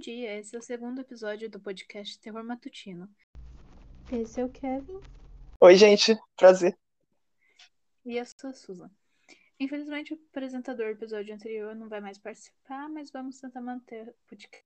dia, 0.00 0.38
esse 0.38 0.56
é 0.56 0.58
o 0.58 0.62
segundo 0.62 1.02
episódio 1.02 1.50
do 1.50 1.60
podcast 1.60 2.18
Terror 2.18 2.42
Matutino. 2.42 3.06
Esse 4.10 4.40
é 4.40 4.44
o 4.44 4.48
Kevin. 4.48 4.98
Oi, 5.60 5.76
gente, 5.76 6.18
prazer. 6.38 6.74
E 8.06 8.16
eu 8.16 8.24
sou 8.24 8.48
a 8.48 8.54
Susan. 8.54 8.90
Infelizmente, 9.58 10.14
o 10.14 10.20
apresentador 10.30 10.86
do 10.86 11.00
episódio 11.00 11.34
anterior 11.34 11.76
não 11.76 11.86
vai 11.86 12.00
mais 12.00 12.16
participar, 12.16 12.88
mas 12.88 13.10
vamos 13.10 13.38
tentar 13.38 13.60
manter 13.60 14.08
o 14.08 14.14
podcast. 14.26 14.64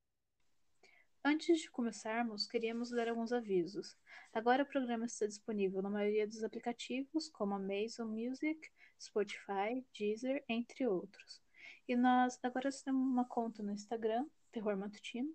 Antes 1.21 1.59
de 1.59 1.69
começarmos, 1.69 2.47
queríamos 2.47 2.91
dar 2.91 3.09
alguns 3.09 3.33
avisos. 3.33 3.97
Agora 4.31 4.63
o 4.63 4.65
programa 4.65 5.05
está 5.05 5.25
disponível 5.25 5.81
na 5.81 5.89
maioria 5.89 6.25
dos 6.25 6.45
aplicativos, 6.45 7.27
como 7.27 7.55
Amazon 7.55 8.07
Music, 8.07 8.71
Spotify, 8.97 9.85
Deezer, 9.93 10.45
entre 10.47 10.87
outros. 10.87 11.44
E 11.87 11.95
nós 11.95 12.39
agora 12.41 12.69
temos 12.83 13.07
uma 13.07 13.25
conta 13.25 13.61
no 13.61 13.71
Instagram, 13.71 14.25
Terror 14.51 14.75
Matutino, 14.75 15.31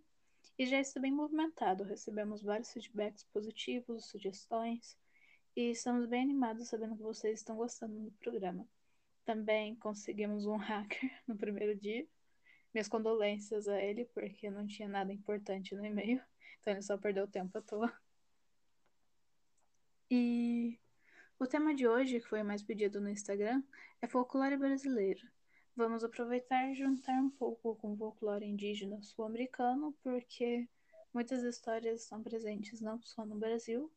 e 0.59 0.67
já 0.67 0.81
está 0.81 0.99
bem 0.99 1.13
movimentado. 1.13 1.85
Recebemos 1.85 2.43
vários 2.43 2.73
feedbacks 2.73 3.23
positivos, 3.33 4.07
sugestões, 4.07 4.99
e 5.55 5.71
estamos 5.71 6.07
bem 6.07 6.23
animados 6.23 6.69
sabendo 6.69 6.97
que 6.97 7.03
vocês 7.03 7.39
estão 7.39 7.55
gostando 7.57 8.01
do 8.01 8.11
programa. 8.13 8.67
Também 9.25 9.77
conseguimos 9.77 10.45
um 10.45 10.57
hacker 10.59 11.11
no 11.27 11.37
primeiro 11.37 11.79
dia. 11.79 12.05
Minhas 12.75 12.89
condolências 12.89 13.69
a 13.69 13.81
ele, 13.81 14.05
porque 14.07 14.51
não 14.51 14.67
tinha 14.67 14.89
nada 14.89 15.13
importante 15.13 15.75
no 15.77 15.85
e-mail, 15.85 16.21
então 16.61 16.73
ele 16.73 16.83
só 16.83 16.99
perdeu 16.99 17.29
tempo 17.29 17.57
à 17.59 17.63
toa. 17.63 17.93
E 20.11 20.77
o 21.39 21.47
tema 21.47 21.75
de 21.75 21.87
hoje, 21.87 22.19
que 22.19 22.29
foi 22.29 22.43
mais 22.43 22.61
pedido 22.61 23.01
no 23.01 23.09
Instagram, 23.09 23.63
é 24.03 24.09
folclore 24.09 24.57
brasileiro. 24.57 25.21
Vamos 25.81 26.05
aproveitar 26.05 26.71
e 26.71 26.75
juntar 26.75 27.15
um 27.15 27.31
pouco 27.31 27.75
com 27.77 27.95
o 27.95 27.97
folclore 27.97 28.45
indígena 28.45 29.01
sul-americano, 29.01 29.97
porque 30.03 30.69
muitas 31.11 31.43
histórias 31.43 32.03
estão 32.03 32.23
presentes 32.23 32.83
não 32.83 33.01
só 33.01 33.25
no 33.25 33.37
Brasil, 33.37 33.91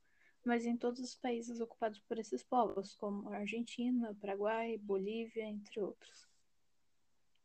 mas 0.45 0.65
em 0.65 0.77
todos 0.77 1.01
os 1.01 1.13
países 1.13 1.59
ocupados 1.59 1.99
por 1.99 2.17
esses 2.17 2.41
povos, 2.41 2.95
como 2.95 3.29
Argentina, 3.33 4.15
Paraguai, 4.21 4.77
Bolívia, 4.77 5.43
entre 5.43 5.81
outros. 5.81 6.25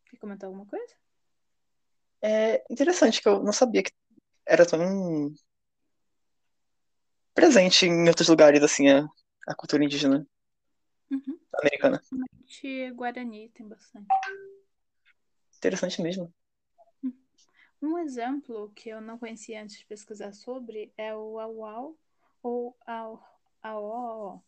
Quer 0.08 0.18
comentar 0.18 0.46
alguma 0.46 0.66
coisa? 0.66 0.94
É 2.22 2.64
interessante 2.70 3.20
que 3.20 3.28
eu 3.28 3.42
não 3.42 3.52
sabia 3.52 3.82
que 3.82 3.90
era 4.46 4.64
tão 4.64 5.34
presente 7.34 7.86
em 7.86 8.06
outros 8.06 8.28
lugares, 8.28 8.62
assim, 8.62 8.88
a, 8.88 9.04
a 9.48 9.54
cultura 9.56 9.82
indígena. 9.82 10.24
Americana. 11.54 11.98
Principalmente 11.98 12.90
Guarani 12.92 13.48
tem 13.50 13.68
bastante. 13.68 14.06
Interessante 15.56 16.02
mesmo. 16.02 16.32
Um 17.80 17.96
exemplo 17.98 18.72
que 18.74 18.88
eu 18.88 19.00
não 19.00 19.18
conhecia 19.18 19.62
antes 19.62 19.78
de 19.78 19.86
pesquisar 19.86 20.32
sobre 20.32 20.92
é 20.96 21.14
o 21.14 21.38
Auau 21.38 21.96
ou 22.42 22.76
Aó. 23.62 24.40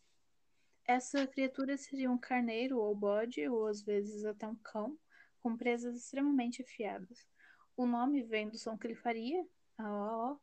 Essa 0.84 1.26
criatura 1.28 1.76
seria 1.76 2.10
um 2.10 2.18
carneiro 2.18 2.78
ou 2.78 2.94
bode, 2.94 3.46
ou 3.48 3.68
às 3.68 3.82
vezes 3.82 4.24
até 4.24 4.48
um 4.48 4.56
cão, 4.56 4.98
com 5.40 5.56
presas 5.56 5.96
extremamente 5.96 6.62
afiadas. 6.62 7.28
O 7.76 7.86
nome 7.86 8.24
vem 8.24 8.48
do 8.48 8.58
som 8.58 8.76
que 8.76 8.88
ele 8.88 8.96
faria, 8.96 9.46
Aó, 9.78 10.36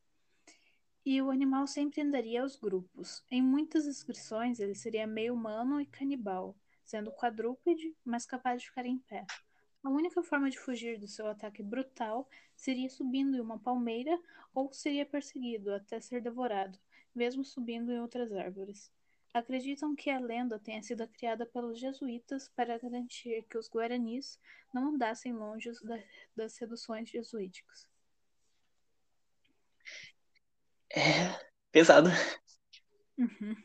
e 1.10 1.22
o 1.22 1.32
animal 1.32 1.66
sempre 1.66 2.02
andaria 2.02 2.42
aos 2.42 2.58
grupos. 2.58 3.24
Em 3.32 3.42
muitas 3.42 3.86
descrições, 3.86 4.60
ele 4.60 4.76
seria 4.76 5.08
meio 5.08 5.34
humano 5.34 5.80
e 5.80 5.86
canibal, 5.86 6.54
sendo 6.84 7.14
quadrúpede, 7.14 7.96
mas 8.04 8.26
capaz 8.26 8.62
de 8.62 8.68
ficar 8.68 8.86
em 8.86 8.98
pé. 8.98 9.26
A 9.82 9.90
única 9.90 10.22
forma 10.22 10.50
de 10.50 10.60
fugir 10.60 11.00
do 11.00 11.08
seu 11.08 11.28
ataque 11.28 11.64
brutal 11.64 12.28
seria 12.58 12.90
subindo 12.90 13.38
em 13.38 13.40
uma 13.40 13.58
palmeira 13.58 14.20
ou 14.54 14.74
seria 14.74 15.06
perseguido 15.06 15.74
até 15.74 16.02
ser 16.02 16.22
devorado, 16.22 16.78
mesmo 17.16 17.42
subindo 17.42 17.90
em 17.90 18.02
outras 18.02 18.34
árvores. 18.34 18.92
Acreditam 19.34 19.96
que 19.96 20.10
a 20.10 20.20
lenda 20.20 20.60
tenha 20.60 20.84
sido 20.84 21.08
criada 21.08 21.46
pelos 21.46 21.80
jesuítas 21.80 22.50
para 22.50 22.78
garantir 22.78 23.46
que 23.50 23.58
os 23.58 23.70
guaranis 23.70 24.38
não 24.74 24.90
andassem 24.90 25.32
longe 25.32 25.72
da, 25.86 26.04
das 26.36 26.52
seduções 26.52 27.08
jesuíticas. 27.10 27.88
É 30.96 31.40
pesado. 31.72 32.10
Uhum. 33.18 33.56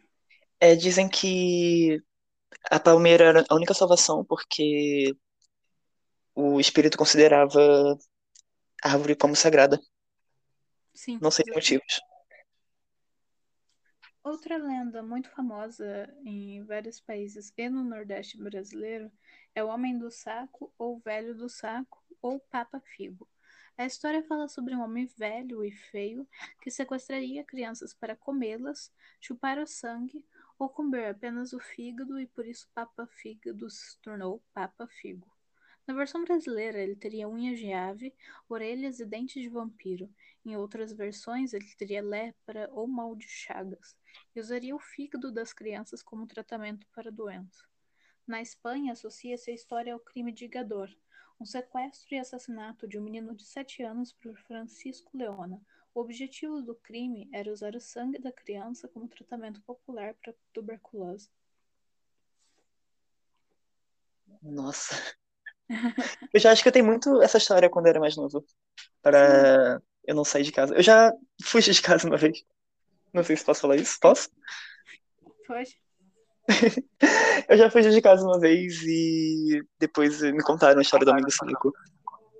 É, 0.60 0.74
dizem 0.74 1.08
que 1.08 2.02
a 2.70 2.78
palmeira 2.78 3.24
era 3.24 3.44
a 3.48 3.54
única 3.54 3.74
salvação 3.74 4.24
porque 4.24 5.16
o 6.34 6.60
espírito 6.60 6.96
considerava 6.96 7.98
a 8.82 8.92
árvore 8.92 9.16
como 9.16 9.36
sagrada. 9.36 9.80
Sim. 10.94 11.18
Não 11.20 11.30
sei 11.30 11.44
motivos. 11.52 12.00
Outra 14.24 14.56
lenda 14.56 15.02
muito 15.02 15.28
famosa 15.30 16.08
em 16.24 16.62
vários 16.64 17.00
países 17.00 17.52
e 17.56 17.68
no 17.68 17.82
Nordeste 17.82 18.38
brasileiro 18.38 19.10
é 19.54 19.64
o 19.64 19.68
Homem 19.68 19.98
do 19.98 20.10
Saco, 20.10 20.72
ou 20.78 21.00
Velho 21.00 21.34
do 21.34 21.48
Saco, 21.48 22.00
ou 22.20 22.38
Papa 22.38 22.80
Figo. 22.80 23.28
A 23.82 23.86
história 23.86 24.22
fala 24.22 24.46
sobre 24.46 24.76
um 24.76 24.80
homem 24.80 25.06
velho 25.06 25.64
e 25.64 25.72
feio 25.72 26.24
que 26.60 26.70
sequestraria 26.70 27.42
crianças 27.42 27.92
para 27.92 28.14
comê-las, 28.14 28.92
chupar 29.20 29.58
o 29.58 29.66
sangue 29.66 30.24
ou 30.56 30.68
comer 30.68 31.08
apenas 31.08 31.52
o 31.52 31.58
fígado 31.58 32.20
e 32.20 32.28
por 32.28 32.46
isso 32.46 32.70
Papa 32.72 33.08
Fígado 33.08 33.68
se 33.68 33.98
tornou 33.98 34.40
Papa 34.54 34.86
Figo. 34.86 35.26
Na 35.84 35.94
versão 35.94 36.22
brasileira, 36.22 36.78
ele 36.78 36.94
teria 36.94 37.28
unhas 37.28 37.58
de 37.58 37.72
ave, 37.72 38.14
orelhas 38.48 39.00
e 39.00 39.04
dentes 39.04 39.42
de 39.42 39.48
vampiro. 39.48 40.08
Em 40.46 40.56
outras 40.56 40.92
versões, 40.92 41.52
ele 41.52 41.66
teria 41.76 42.04
lepra 42.04 42.70
ou 42.70 42.86
mal 42.86 43.16
de 43.16 43.26
chagas 43.26 43.96
e 44.32 44.38
usaria 44.38 44.76
o 44.76 44.78
fígado 44.78 45.32
das 45.32 45.52
crianças 45.52 46.04
como 46.04 46.28
tratamento 46.28 46.86
para 46.94 47.08
a 47.08 47.12
doença. 47.12 47.64
Na 48.24 48.40
Espanha, 48.40 48.92
associa-se 48.92 49.50
a 49.50 49.54
história 49.54 49.92
ao 49.92 49.98
crime 49.98 50.30
de 50.30 50.46
Gador, 50.46 50.88
um 51.42 51.46
sequestro 51.46 52.14
e 52.14 52.18
assassinato 52.20 52.86
de 52.86 52.96
um 52.98 53.02
menino 53.02 53.34
de 53.34 53.44
7 53.44 53.82
anos 53.82 54.12
por 54.12 54.36
Francisco 54.38 55.10
Leona. 55.16 55.60
O 55.92 56.00
objetivo 56.00 56.62
do 56.62 56.74
crime 56.76 57.28
era 57.32 57.52
usar 57.52 57.74
o 57.74 57.80
sangue 57.80 58.18
da 58.18 58.30
criança 58.30 58.86
como 58.86 59.08
tratamento 59.08 59.60
popular 59.62 60.14
para 60.14 60.32
tuberculose. 60.52 61.28
Nossa. 64.40 64.94
Eu 66.32 66.40
já 66.40 66.52
acho 66.52 66.62
que 66.62 66.68
eu 66.68 66.72
tenho 66.72 66.86
muito 66.86 67.20
essa 67.20 67.38
história 67.38 67.68
quando 67.68 67.86
eu 67.86 67.90
era 67.90 68.00
mais 68.00 68.16
novo. 68.16 68.44
Para 69.02 69.82
eu 70.04 70.14
não 70.14 70.24
sair 70.24 70.44
de 70.44 70.52
casa. 70.52 70.74
Eu 70.74 70.82
já 70.82 71.12
fugi 71.42 71.72
de 71.72 71.82
casa 71.82 72.06
uma 72.06 72.16
vez. 72.16 72.44
Não 73.12 73.24
sei 73.24 73.36
se 73.36 73.44
posso 73.44 73.62
falar 73.62 73.76
isso. 73.76 73.98
Posso? 74.00 74.30
Pode. 75.46 75.81
Eu 77.48 77.56
já 77.56 77.70
fugi 77.70 77.90
de 77.90 78.00
casa 78.00 78.24
uma 78.24 78.38
vez 78.38 78.82
e 78.82 79.62
depois 79.78 80.22
me 80.22 80.42
contaram 80.42 80.78
a 80.78 80.82
história 80.82 81.04
do 81.04 81.12
do 81.12 81.30
Saco. 81.30 81.72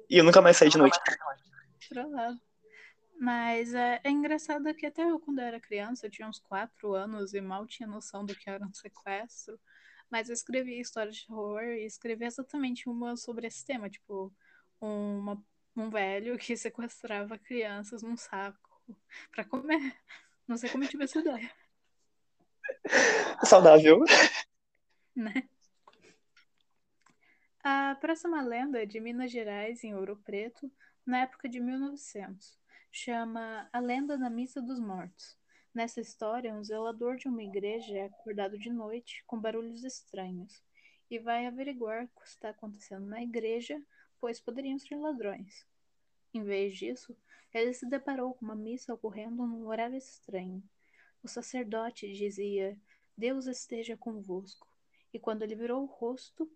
E 0.09 0.19
eu 0.19 0.25
nunca 0.25 0.41
mais 0.41 0.57
saí 0.57 0.69
de 0.69 0.79
noite. 0.79 0.99
Mas 3.19 3.73
é, 3.75 4.01
é 4.03 4.11
engraçado 4.11 4.75
que 4.75 4.85
até 4.85 5.03
eu, 5.03 5.21
quando 5.21 5.39
eu 5.39 5.45
era 5.45 5.61
criança, 5.61 6.07
eu 6.07 6.11
tinha 6.11 6.29
uns 6.29 6.41
4 6.41 6.93
anos 6.93 7.33
e 7.35 7.41
mal 7.41 7.67
tinha 7.67 7.87
noção 7.87 8.25
do 8.25 8.35
que 8.35 8.51
era 8.51 8.65
um 8.65 8.73
sequestro. 8.75 9.59
Mas 10.11 10.29
eu 10.29 10.35
escrevi 10.35 10.81
história 10.81 11.13
de 11.13 11.27
terror 11.27 11.63
e 11.63 11.87
escrevi 11.87 12.25
exatamente 12.25 12.89
uma 12.89 13.17
sobre 13.17 13.47
esse 13.47 13.65
tema, 13.65 13.89
tipo, 13.89 14.35
uma, 14.81 15.43
um 15.77 15.89
velho 15.89 16.37
que 16.37 16.57
sequestrava 16.59 17.39
crianças 17.39 18.03
num 18.03 18.17
saco 18.17 18.83
pra 19.31 19.45
comer. 19.45 19.97
Não 20.47 20.57
sei 20.57 20.69
como 20.69 20.85
eu 20.85 20.89
tive 20.89 21.05
essa 21.05 21.21
ideia. 21.21 21.51
Saudável. 23.45 24.01
Né? 25.15 25.49
A 27.65 27.97
próxima 28.01 28.43
lenda 28.43 28.83
é 28.83 28.87
de 28.87 29.01
Minas 29.01 29.31
Gerais, 29.31 29.85
em 29.85 29.95
Ouro 29.95 30.17
Preto, 30.25 30.71
na 31.07 31.23
época 31.23 31.49
de 31.49 31.61
1900. 31.61 32.59
Chama 32.91 33.69
A 33.73 33.79
Lenda 33.79 34.19
da 34.19 34.29
Missa 34.29 34.61
dos 34.61 34.81
Mortos. 34.81 35.37
Nessa 35.75 36.01
história, 36.01 36.53
um 36.53 36.63
zelador 36.63 37.17
de 37.17 37.29
uma 37.29 37.43
igreja 37.43 37.97
é 37.97 38.05
acordado 38.05 38.59
de 38.59 38.71
noite 38.71 39.25
com 39.27 39.41
barulhos 39.41 39.85
estranhos 39.85 40.63
e 41.11 41.19
vai 41.19 41.47
averiguar 41.47 42.05
o 42.05 42.21
que 42.21 42.27
está 42.27 42.51
acontecendo 42.51 43.07
na 43.07 43.23
igreja, 43.23 43.81
pois 44.21 44.41
poderiam 44.41 44.79
ser 44.79 44.97
ladrões. 44.97 45.67
Em 46.35 46.43
vez 46.43 46.77
disso, 46.77 47.17
ele 47.53 47.73
se 47.73 47.87
deparou 47.87 48.35
com 48.35 48.45
uma 48.45 48.57
missa 48.57 48.93
ocorrendo 48.93 49.47
num 49.47 49.67
horário 49.67 49.97
estranho. 49.97 50.63
O 51.23 51.29
sacerdote 51.29 52.13
dizia: 52.13 52.77
Deus 53.17 53.47
esteja 53.47 53.97
convosco. 53.97 54.67
E 55.13 55.19
quando 55.19 55.43
ele 55.43 55.55
virou 55.55 55.83
o 55.83 55.87
rosto, 55.87 56.51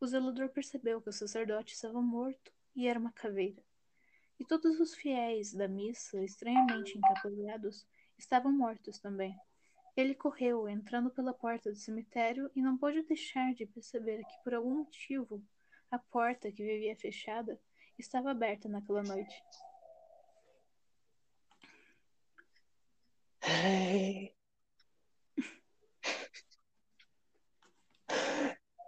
o 0.00 0.06
zelador 0.06 0.48
percebeu 0.48 1.02
que 1.02 1.10
o 1.10 1.12
sacerdote 1.12 1.74
estava 1.74 2.00
morto 2.00 2.52
e 2.74 2.86
era 2.86 2.98
uma 2.98 3.12
caveira. 3.12 3.62
E 4.38 4.44
todos 4.44 4.78
os 4.78 4.94
fiéis 4.94 5.52
da 5.52 5.66
missa, 5.66 6.22
estranhamente 6.22 6.96
encapuzados, 6.96 7.86
estavam 8.16 8.52
mortos 8.52 8.98
também. 8.98 9.36
Ele 9.96 10.14
correu, 10.14 10.68
entrando 10.68 11.10
pela 11.10 11.34
porta 11.34 11.70
do 11.70 11.76
cemitério, 11.76 12.48
e 12.54 12.62
não 12.62 12.78
pôde 12.78 13.02
deixar 13.02 13.52
de 13.52 13.66
perceber 13.66 14.24
que, 14.24 14.44
por 14.44 14.54
algum 14.54 14.76
motivo, 14.76 15.42
a 15.90 15.98
porta 15.98 16.52
que 16.52 16.62
vivia 16.62 16.94
fechada 16.94 17.60
estava 17.98 18.30
aberta 18.30 18.68
naquela 18.68 19.02
noite. 19.02 19.42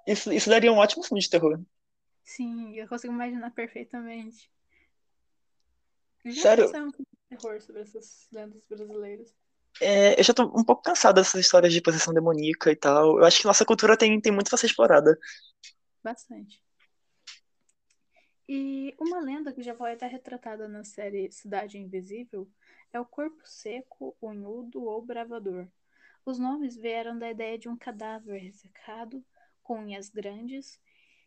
Isso, 0.07 0.33
isso 0.33 0.51
daria 0.51 0.73
um 0.73 0.79
ótimo 0.79 1.05
filme 1.05 1.21
de 1.21 1.31
terror. 1.31 1.61
Sim, 2.25 2.75
eu 2.77 2.89
consigo 2.89 3.13
imaginar 3.13 3.51
perfeitamente. 3.53 4.51
Já 6.25 6.43
Sério? 6.43 6.67
um 6.67 6.69
filme 6.69 6.91
de 6.91 7.37
terror 7.37 7.61
sobre 7.61 7.83
essas 7.83 8.29
lendas 8.33 8.67
brasileiras. 8.67 9.35
É, 9.81 10.19
eu 10.19 10.25
já 10.25 10.35
tô 10.35 10.45
um 10.45 10.65
pouco 10.65 10.83
cansado 10.83 11.15
dessas 11.15 11.41
histórias 11.41 11.73
de 11.73 11.81
possessão 11.81 12.13
demoníaca 12.13 12.71
e 12.71 12.77
tal. 12.77 13.19
Eu 13.19 13.25
acho 13.25 13.41
que 13.41 13.47
nossa 13.47 13.65
cultura 13.65 13.97
tem, 13.97 14.21
tem 14.21 14.33
muito 14.33 14.49
pra 14.49 14.59
ser 14.59 14.67
explorada. 14.67 15.19
Bastante. 16.03 16.63
E 18.53 18.97
uma 18.99 19.21
lenda 19.21 19.53
que 19.53 19.63
já 19.63 19.77
foi 19.77 19.93
até 19.93 20.09
retratada 20.09 20.67
na 20.67 20.83
série 20.83 21.31
Cidade 21.31 21.79
Invisível 21.79 22.51
é 22.93 22.99
o 22.99 23.07
corpo 23.07 23.41
seco, 23.45 24.17
unhudo 24.21 24.83
ou 24.83 25.01
bravador. 25.01 25.69
Os 26.27 26.37
nomes 26.37 26.75
vieram 26.77 27.17
da 27.17 27.31
ideia 27.31 27.57
de 27.57 27.69
um 27.69 27.77
cadáver 27.77 28.41
ressecado, 28.41 29.25
com 29.63 29.79
unhas 29.79 30.09
grandes, 30.09 30.81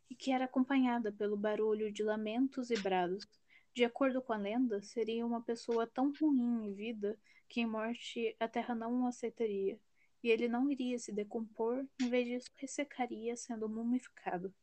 e 0.09 0.15
que 0.15 0.33
era 0.33 0.43
acompanhada 0.43 1.13
pelo 1.13 1.37
barulho 1.37 1.89
de 1.93 2.03
lamentos 2.03 2.69
e 2.69 2.75
brados. 2.75 3.25
De 3.73 3.85
acordo 3.85 4.21
com 4.21 4.33
a 4.33 4.37
lenda, 4.37 4.81
seria 4.81 5.25
uma 5.25 5.41
pessoa 5.41 5.87
tão 5.87 6.11
ruim 6.19 6.65
em 6.65 6.73
vida 6.73 7.17
que 7.47 7.61
em 7.61 7.65
morte 7.65 8.35
a 8.37 8.49
terra 8.49 8.75
não 8.75 9.01
o 9.01 9.07
aceitaria, 9.07 9.79
e 10.21 10.29
ele 10.29 10.49
não 10.49 10.69
iria 10.69 10.99
se 10.99 11.13
decompor, 11.13 11.87
em 12.01 12.09
vez 12.09 12.27
disso 12.27 12.51
ressecaria 12.57 13.37
sendo 13.37 13.69
mumificado. 13.69 14.53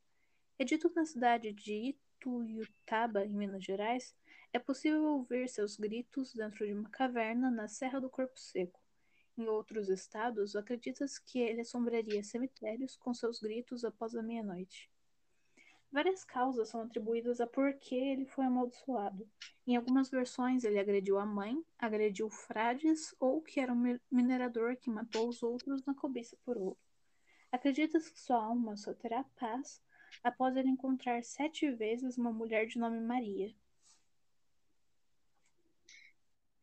É 0.60 0.64
dito 0.64 0.92
na 0.94 1.06
cidade 1.06 1.54
de 1.54 1.96
Ituiutaba, 2.18 3.24
em 3.24 3.32
Minas 3.32 3.64
Gerais, 3.64 4.14
é 4.52 4.58
possível 4.58 5.02
ouvir 5.04 5.48
seus 5.48 5.74
gritos 5.78 6.34
dentro 6.34 6.66
de 6.66 6.74
uma 6.74 6.90
caverna 6.90 7.50
na 7.50 7.66
Serra 7.66 7.98
do 7.98 8.10
Corpo 8.10 8.38
Seco. 8.38 8.78
Em 9.38 9.48
outros 9.48 9.88
estados, 9.88 10.54
acredita-se 10.54 11.18
que 11.24 11.38
ele 11.38 11.62
assombraria 11.62 12.22
cemitérios 12.22 12.94
com 12.94 13.14
seus 13.14 13.40
gritos 13.40 13.86
após 13.86 14.14
a 14.14 14.22
meia-noite. 14.22 14.90
Várias 15.90 16.24
causas 16.24 16.68
são 16.68 16.82
atribuídas 16.82 17.40
a 17.40 17.46
por 17.46 17.72
que 17.78 17.94
ele 17.94 18.26
foi 18.26 18.44
amaldiçoado. 18.44 19.26
Em 19.66 19.76
algumas 19.76 20.10
versões, 20.10 20.62
ele 20.62 20.78
agrediu 20.78 21.18
a 21.18 21.24
mãe, 21.24 21.64
agrediu 21.78 22.28
frades 22.28 23.14
ou 23.18 23.40
que 23.40 23.60
era 23.60 23.72
um 23.72 23.98
minerador 24.10 24.76
que 24.76 24.90
matou 24.90 25.26
os 25.26 25.42
outros 25.42 25.82
na 25.86 25.94
cobiça 25.94 26.36
por 26.44 26.58
ouro. 26.58 26.78
Acredita-se 27.50 28.12
que 28.12 28.20
sua 28.20 28.44
alma 28.44 28.76
só 28.76 28.92
terá 28.92 29.24
paz 29.36 29.80
após 30.22 30.56
ele 30.56 30.68
encontrar 30.68 31.22
sete 31.22 31.70
vezes 31.70 32.16
uma 32.16 32.32
mulher 32.32 32.66
de 32.66 32.78
nome 32.78 33.00
Maria. 33.00 33.54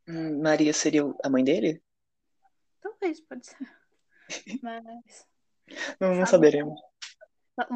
Hum, 0.07 0.41
Maria 0.41 0.73
seria 0.73 1.03
a 1.23 1.29
mãe 1.29 1.43
dele? 1.43 1.81
Talvez, 2.81 3.19
pode 3.21 3.45
ser. 3.45 3.57
Mas. 4.63 5.27
Não, 5.99 6.15
não 6.15 6.25
saberemos. 6.25 6.79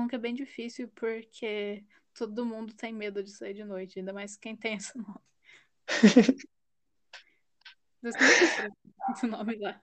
Que 0.10 0.16
é 0.16 0.20
bem 0.20 0.34
difícil 0.34 0.88
porque 0.90 1.84
todo 2.14 2.46
mundo 2.46 2.74
tem 2.74 2.94
medo 2.94 3.24
de 3.24 3.32
sair 3.32 3.54
de 3.54 3.64
noite, 3.64 4.00
ainda 4.00 4.14
mais 4.14 4.38
quem 4.38 4.56
tem 4.56 4.76
esse 4.76 4.98
nome. 4.98 5.20
Deus 8.02 8.16
sei 8.16 8.70
esse 9.12 9.28
nome 9.28 9.58
lá. 9.58 9.82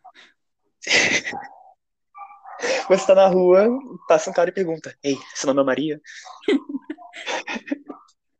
Você 2.88 3.06
tá 3.06 3.14
na 3.14 3.28
rua, 3.28 3.68
passa 4.08 4.30
um 4.30 4.32
cara 4.32 4.48
e 4.48 4.52
pergunta: 4.52 4.96
Ei, 5.02 5.16
seu 5.34 5.52
nome 5.52 5.60
é 5.60 5.64
Maria? 5.64 6.00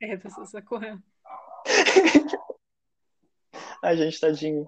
É, 0.01 0.15
a 0.15 0.19
pessoa 0.21 0.45
está 0.45 0.63
correndo. 0.63 1.03
Ai, 3.83 3.97
gente, 3.97 4.21
tadinho. 4.21 4.65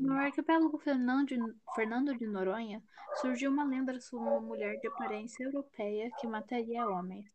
No 0.00 0.14
arquipélago 0.14 0.78
Fernando 0.78 1.26
de, 1.26 1.36
Fernando 1.74 2.16
de 2.16 2.26
Noronha, 2.26 2.82
surgiu 3.20 3.50
uma 3.50 3.64
lenda 3.64 4.00
sobre 4.00 4.30
uma 4.30 4.40
mulher 4.40 4.78
de 4.80 4.88
aparência 4.88 5.44
europeia 5.44 6.10
que 6.18 6.26
mataria 6.26 6.88
homens. 6.88 7.26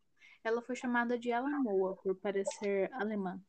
Ela 0.42 0.60
foi 0.62 0.74
chamada 0.74 1.16
de 1.16 1.30
Alamoa 1.30 1.94
por 2.02 2.16
parecer 2.16 2.90
alemã. 2.94 3.40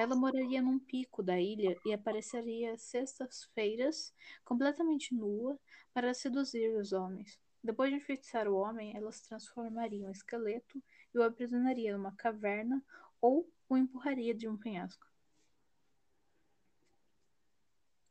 Ela 0.00 0.16
moraria 0.16 0.62
num 0.62 0.78
pico 0.78 1.22
da 1.22 1.38
ilha 1.38 1.76
e 1.84 1.92
apareceria 1.92 2.74
sextas-feiras, 2.78 4.14
completamente 4.42 5.14
nua, 5.14 5.60
para 5.92 6.14
seduzir 6.14 6.74
os 6.74 6.94
homens. 6.94 7.38
Depois 7.62 7.90
de 7.90 7.96
enfeitiçar 7.96 8.48
o 8.48 8.56
homem, 8.56 8.96
ela 8.96 9.12
se 9.12 9.28
transformaria 9.28 10.06
em 10.06 10.10
esqueleto 10.10 10.82
e 11.14 11.18
o 11.18 11.22
aprisionaria 11.22 11.94
numa 11.94 12.16
caverna 12.16 12.82
ou 13.20 13.46
o 13.68 13.76
empurraria 13.76 14.34
de 14.34 14.48
um 14.48 14.56
penhasco. 14.56 15.06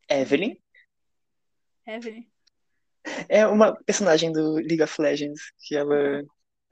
Evelyn 0.07 0.61
Evelyn? 1.87 2.29
é 3.27 3.47
uma 3.47 3.75
personagem 3.83 4.31
do 4.31 4.57
League 4.57 4.83
of 4.83 5.01
Legends 5.01 5.51
que 5.57 5.75
ela 5.75 6.23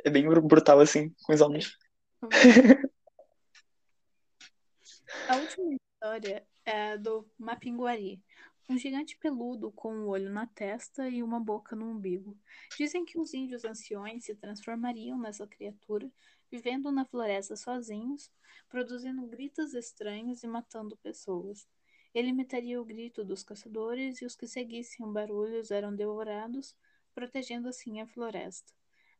é 0.05 0.11
bem 0.11 0.29
brutal 0.29 0.79
assim 0.79 1.09
com 1.23 1.33
os 1.33 1.41
homens. 1.41 1.75
A 5.30 5.38
última 5.38 5.74
história 5.74 6.45
é 6.65 6.98
do 6.98 7.25
Mapinguari, 7.38 8.21
um 8.68 8.77
gigante 8.77 9.18
peludo 9.18 9.71
com 9.71 9.94
um 9.94 10.07
olho 10.07 10.30
na 10.30 10.45
testa 10.48 11.07
e 11.07 11.24
uma 11.24 11.39
boca 11.39 11.77
no 11.77 11.89
umbigo. 11.89 12.38
Dizem 12.77 13.06
que 13.06 13.18
os 13.18 13.33
índios 13.33 13.63
anciões 13.63 14.25
se 14.25 14.36
transformariam 14.36 15.18
nessa 15.18 15.48
criatura, 15.48 16.12
vivendo 16.51 16.92
na 16.92 17.06
floresta 17.06 17.56
sozinhos, 17.56 18.30
produzindo 18.68 19.25
gritos 19.27 19.74
estranhos 19.74 20.44
e 20.44 20.48
matando 20.48 20.98
pessoas. 20.98 21.65
Ele 22.13 22.27
imitaria 22.27 22.81
o 22.81 22.86
grito 22.86 23.24
dos 23.24 23.44
caçadores 23.44 24.21
e 24.21 24.25
os 24.25 24.36
que 24.36 24.45
seguissem 24.45 25.06
o 25.06 25.12
barulho 25.13 25.62
eram 25.71 25.95
devorados, 25.95 26.75
protegendo 27.15 27.69
assim 27.69 28.01
a 28.01 28.07
floresta. 28.07 28.74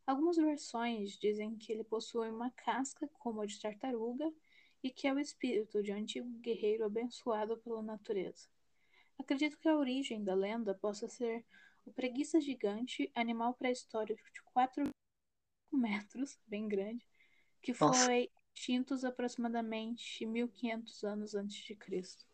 Algumas 0.06 0.36
versões 0.36 1.18
dizem 1.18 1.56
que 1.56 1.72
ele 1.72 1.84
possui 1.86 2.30
uma 2.30 2.52
casca 2.52 3.10
como 3.20 3.42
a 3.42 3.46
de 3.46 3.60
tartaruga 3.60 4.30
e 4.84 4.90
que 4.90 5.08
é 5.08 5.14
o 5.14 5.20
espírito 5.20 5.82
de 5.82 5.92
um 5.92 5.98
antigo 5.98 6.30
guerreiro 6.40 6.86
abençoado 6.86 7.58
pela 7.58 7.82
natureza. 7.82 8.48
Acredito 9.18 9.58
que 9.58 9.68
a 9.68 9.76
origem 9.76 10.24
da 10.24 10.36
lenda 10.36 10.76
possa 10.76 11.08
ser 11.08 11.44
o 11.86 11.92
preguiça 11.92 12.40
gigante, 12.40 13.12
animal 13.16 13.54
pré-histórico 13.54 14.24
de 14.32 14.42
4 14.44 14.90
metros, 15.72 16.38
bem 16.46 16.68
grande, 16.68 17.06
que 17.62 17.74
Nossa. 17.80 18.06
foi 18.06 18.30
extinto 18.54 18.94
aproximadamente 19.06 20.26
1500 20.26 21.04
anos 21.04 21.36
antes 21.36 21.58
de 21.64 21.76
Cristo. 21.76 22.26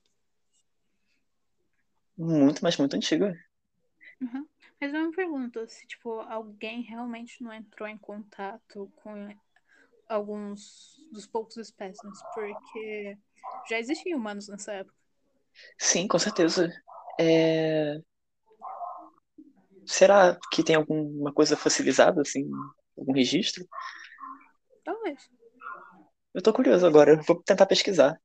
Muito, 2.17 2.63
mas 2.63 2.77
muito 2.77 2.95
antiga. 2.95 3.33
Uhum. 4.21 4.47
Mas 4.79 4.93
eu 4.93 5.05
me 5.05 5.15
pergunto 5.15 5.65
se, 5.67 5.85
tipo, 5.87 6.19
alguém 6.21 6.81
realmente 6.81 7.41
não 7.43 7.53
entrou 7.53 7.87
em 7.87 7.97
contato 7.97 8.91
com 8.95 9.29
alguns 10.13 10.95
dos 11.11 11.25
poucos 11.27 11.57
espécimes, 11.57 12.19
porque 12.33 13.17
já 13.69 13.79
existiam 13.79 14.17
humanos 14.17 14.47
nessa 14.47 14.73
época. 14.73 14.95
Sim, 15.77 16.07
com 16.07 16.17
certeza. 16.17 16.71
É... 17.19 17.99
Será 19.85 20.37
que 20.51 20.63
tem 20.63 20.75
alguma 20.75 21.33
coisa 21.33 21.57
fossilizada, 21.57 22.21
assim, 22.21 22.49
algum 22.97 23.13
registro? 23.13 23.67
Talvez. 24.83 25.29
Eu 26.33 26.41
tô 26.41 26.53
curioso 26.53 26.85
agora, 26.85 27.21
vou 27.27 27.41
tentar 27.43 27.65
pesquisar. 27.65 28.19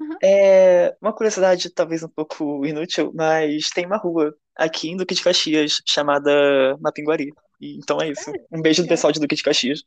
Uhum. 0.00 0.16
É 0.22 0.96
uma 1.00 1.12
curiosidade 1.12 1.70
talvez 1.70 2.02
um 2.02 2.08
pouco 2.08 2.64
inútil, 2.66 3.12
mas 3.14 3.70
tem 3.70 3.86
uma 3.86 3.96
rua 3.96 4.34
aqui 4.54 4.90
em 4.90 4.96
Duque 4.96 5.14
de 5.14 5.22
Caxias 5.22 5.80
chamada 5.86 6.76
Mapinguari. 6.80 7.32
E, 7.60 7.76
então 7.76 8.00
é 8.00 8.08
isso. 8.10 8.30
Um 8.50 8.60
beijo 8.60 8.82
do 8.82 8.88
pessoal 8.88 9.12
de 9.12 9.20
Duque 9.20 9.36
de 9.36 9.42
Caxias. 9.42 9.82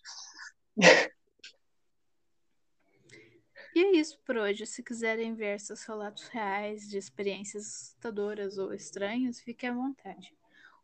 E 3.75 3.84
é 3.84 3.91
isso 3.98 4.17
por 4.20 4.38
hoje. 4.38 4.65
Se 4.65 4.82
quiserem 4.82 5.36
ver 5.36 5.60
seus 5.60 5.84
relatos 5.84 6.29
reais 6.29 6.89
de 6.89 6.98
experiências 6.98 7.65
assustadoras 7.65 8.58
ou 8.58 8.74
estranhas, 8.74 9.41
fiquem 9.41 9.70
à 9.70 9.74
vontade. 9.74 10.34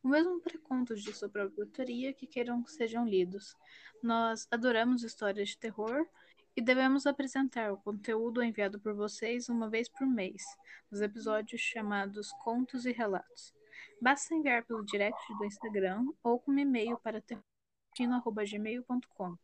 O 0.03 0.09
mesmo 0.09 0.41
para 0.41 0.57
contos 0.57 1.01
de 1.01 1.13
sua 1.13 1.29
própria 1.29 1.63
autoria 1.63 2.11
que 2.11 2.27
queiram 2.27 2.61
que 2.61 2.69
sejam 2.69 3.07
lidos. 3.07 3.55
Nós 4.03 4.45
adoramos 4.51 5.03
histórias 5.03 5.47
de 5.49 5.57
terror 5.57 6.05
e 6.53 6.61
devemos 6.61 7.07
apresentar 7.07 7.71
o 7.71 7.77
conteúdo 7.77 8.43
enviado 8.43 8.77
por 8.77 8.93
vocês 8.93 9.47
uma 9.47 9.69
vez 9.69 9.87
por 9.87 10.05
mês, 10.05 10.43
nos 10.91 10.99
episódios 10.99 11.61
chamados 11.61 12.29
Contos 12.43 12.85
e 12.85 12.91
Relatos. 12.91 13.53
Basta 14.01 14.35
enviar 14.35 14.65
pelo 14.65 14.83
direct 14.83 15.33
do 15.37 15.45
Instagram 15.45 16.07
ou 16.21 16.41
com 16.41 16.59
e-mail 16.59 16.97
para 16.97 17.21
terrortino.gmail.com. 17.21 19.37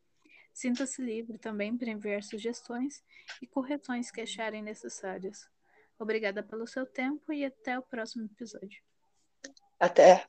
Sinta-se 0.57 1.03
livre 1.03 1.37
também 1.37 1.77
para 1.77 1.91
enviar 1.91 2.23
sugestões 2.23 3.03
e 3.39 3.45
correções 3.45 4.09
que 4.09 4.21
acharem 4.21 4.63
necessárias. 4.63 5.47
Obrigada 5.99 6.41
pelo 6.41 6.65
seu 6.65 6.83
tempo 6.83 7.31
e 7.31 7.45
até 7.45 7.77
o 7.77 7.83
próximo 7.83 8.25
episódio. 8.25 8.81
Até! 9.79 10.27